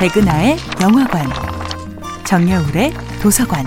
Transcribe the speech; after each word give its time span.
백은하의 0.00 0.56
영화관, 0.80 1.26
정여울의 2.24 2.90
도서관. 3.20 3.66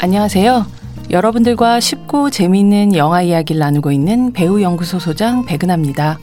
안녕하세요. 0.00 0.64
여러분들과 1.10 1.80
쉽고 1.80 2.30
재미있는 2.30 2.94
영화 2.94 3.22
이야기를 3.22 3.58
나누고 3.58 3.90
있는 3.90 4.32
배우 4.32 4.62
연구소 4.62 5.00
소장 5.00 5.44
백은하입니다. 5.44 6.20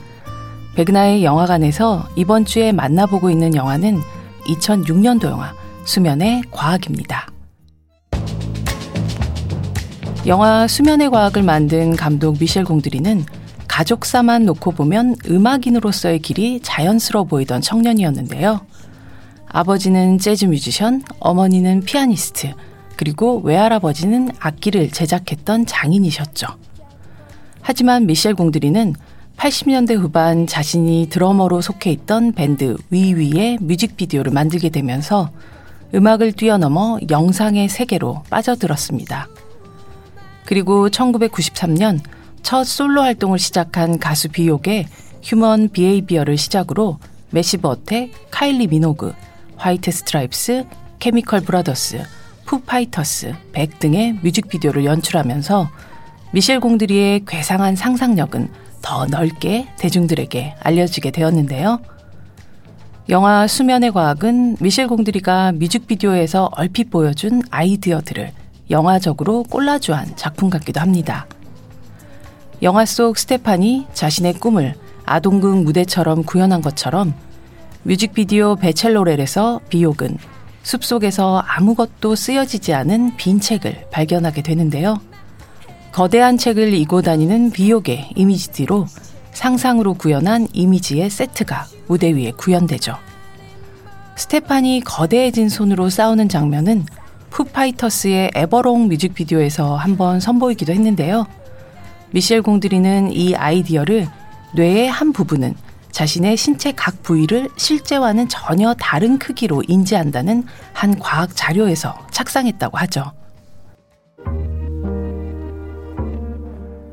백은하의 0.78 1.26
영화관에서 1.26 2.08
이번 2.16 2.46
주에 2.46 2.72
만나보고 2.72 3.30
있는 3.30 3.54
영화는 3.54 4.00
2006년도 4.48 5.26
영화 5.26 5.54
수면의 5.84 6.44
과학입니다. 6.52 7.28
영화 10.26 10.68
수면의 10.68 11.10
과학을 11.10 11.44
만든 11.44 11.98
감독 11.98 12.38
미셸 12.40 12.64
공드리는 12.64 13.26
가족사만 13.74 14.46
놓고 14.46 14.74
보면 14.74 15.16
음악인으로서의 15.28 16.20
길이 16.20 16.60
자연스러워 16.60 17.26
보이던 17.26 17.62
청년이었는데요. 17.62 18.62
아버지는 19.48 20.20
재즈 20.20 20.46
뮤지션, 20.46 21.02
어머니는 21.20 21.82
피아니스트, 21.82 22.54
그리고 22.96 23.40
외할아버지는 23.40 24.30
악기를 24.40 24.92
제작했던 24.92 25.66
장인이셨죠. 25.66 26.46
하지만 27.62 28.06
미셸 28.06 28.36
공드리는 28.36 28.94
80년대 29.38 29.98
후반 29.98 30.46
자신이 30.46 31.08
드러머로 31.10 31.62
속해 31.62 31.90
있던 31.94 32.34
밴드 32.34 32.78
위위의 32.92 33.58
뮤직비디오를 33.60 34.32
만들게 34.32 34.70
되면서 34.70 35.32
음악을 35.96 36.34
뛰어넘어 36.34 37.00
영상의 37.10 37.70
세계로 37.70 38.22
빠져들었습니다. 38.30 39.28
그리고 40.46 40.90
1993년 40.90 42.02
첫 42.44 42.66
솔로 42.66 43.02
활동을 43.02 43.40
시작한 43.40 43.98
가수 43.98 44.30
비욕의 44.30 44.86
Human 45.24 45.70
Behaviour를 45.70 46.38
시작으로 46.38 47.00
어택, 47.64 48.12
카일리 48.30 48.68
미노그, 48.68 49.14
화이트 49.56 49.90
스트라이프스, 49.90 50.66
케미컬 51.00 51.42
브라더스, 51.42 52.04
푸파이터스, 52.46 53.34
벡 53.54 53.80
등의 53.80 54.20
뮤직비디오를 54.22 54.86
연출하면서 54.86 55.70
미셸 56.34 56.60
공드리의 56.60 57.24
괴상한 57.26 57.76
상상력은 57.76 58.50
더 58.82 59.06
넓게 59.06 59.70
대중들에게 59.80 60.56
알려지게 60.60 61.12
되었는데요. 61.12 61.80
영화 63.10 63.48
수면의 63.48 63.92
과학은 63.92 64.58
미셸 64.60 64.88
공드리가 64.88 65.54
뮤직비디오에서 65.54 66.52
얼핏 66.54 66.90
보여준 66.92 67.42
아이디어들을 67.50 68.32
영화적으로 68.70 69.44
꼴라주한 69.44 70.18
작품 70.18 70.50
같기도 70.50 70.82
합니다. 70.82 71.26
영화 72.64 72.86
속 72.86 73.18
스테판이 73.18 73.88
자신의 73.94 74.36
꿈을 74.36 74.74
아동극 75.06 75.64
무대처럼 75.64 76.24
구현한 76.24 76.62
것처럼 76.62 77.14
뮤직비디오 77.84 78.56
베첼로렐에서 78.56 79.60
비옥은 79.68 80.18
숲속에서 80.64 81.44
아무것도 81.46 82.16
쓰여지지 82.16 82.74
않은 82.74 83.18
빈 83.18 83.42
책을 83.42 83.88
발견하게 83.92 84.44
되는데요. 84.44 85.02
거대한 85.92 86.38
책을 86.38 86.74
이고 86.74 87.02
다니는 87.02 87.52
비옥의 87.52 88.12
이미지 88.16 88.52
뒤로 88.54 88.86
상상으로 89.34 89.96
구현한 89.96 90.48
이미지의 90.54 91.10
세트가 91.10 91.66
무대 91.88 92.14
위에 92.16 92.32
구현되죠. 92.32 92.96
스테판이 94.16 94.84
거대해진 94.86 95.50
손으로 95.50 95.90
싸우는 95.90 96.30
장면은 96.30 96.86
푸파이터스의 97.30 98.32
Everlong 98.34 98.88
뮤직비디오에서 98.88 99.76
한번 99.76 100.22
선보이기도 100.22 100.72
했는데요. 100.72 101.28
미셸 102.14 102.44
공드리는 102.44 103.12
이 103.12 103.36
아이디어를 103.36 104.08
뇌의 104.54 104.88
한 104.88 105.14
부분은 105.14 105.56
자신의 105.92 106.38
신체 106.38 106.72
각 106.72 107.02
부위를 107.02 107.50
실제와는 107.58 108.28
전혀 108.30 108.76
다른 108.76 109.18
크기로 109.18 109.64
인지한다는 109.68 110.44
한 110.74 111.00
과학 111.00 111.36
자료에서 111.36 111.98
착상했다고 112.12 112.78
하죠. 112.78 113.12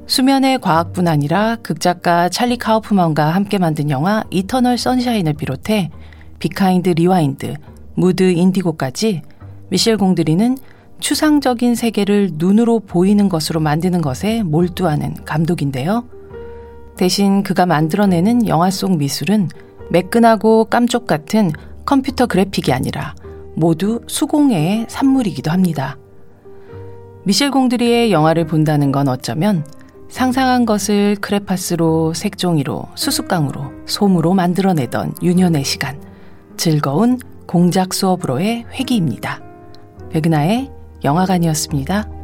수면의 0.06 0.59
과학뿐 0.59 1.06
아니라 1.06 1.56
극작가 1.62 2.30
찰리 2.30 2.56
카우프만과 2.56 3.26
함께 3.30 3.59
만든 3.59 3.91
영화 3.91 4.25
Eternal 4.30 4.78
Sunshine을 4.78 5.34
비롯해 5.34 5.91
Be 6.38 6.55
Kind 6.55 6.88
Rewind, 6.91 7.54
Mood 7.94 8.22
Indigo까지 8.32 9.22
미셸 9.69 9.98
공드리는 9.98 10.56
추상적인 11.00 11.74
세계를 11.74 12.30
눈으로 12.34 12.80
보이는 12.80 13.28
것으로 13.28 13.60
만드는 13.60 14.00
것에 14.00 14.42
몰두하는 14.42 15.24
감독인데요. 15.24 16.04
대신 16.96 17.42
그가 17.42 17.66
만들어내는 17.66 18.46
영화 18.46 18.70
속 18.70 18.96
미술은 18.96 19.48
매끈하고 19.90 20.66
깜쪽 20.66 21.06
같은 21.06 21.50
컴퓨터 21.84 22.26
그래픽이 22.26 22.72
아니라 22.72 23.14
모두 23.54 24.00
수공예의 24.06 24.86
산물이기도 24.88 25.50
합니다. 25.50 25.98
미셸 27.24 27.50
공드리의 27.50 28.12
영화를 28.12 28.46
본다는 28.46 28.92
건 28.92 29.08
어쩌면 29.08 29.64
상상한 30.08 30.66
것을 30.66 31.16
크레파스로 31.20 32.14
색종이로 32.14 32.88
수수깡으로 32.94 33.72
솜으로 33.86 34.34
만들어내던 34.34 35.14
유년의 35.22 35.64
시간 35.64 36.00
즐거운 36.56 37.18
공작 37.46 37.94
수업으로의 37.94 38.66
회기입니다. 38.72 39.40
백은하의 40.10 40.70
영화관이었습니다. 41.04 42.19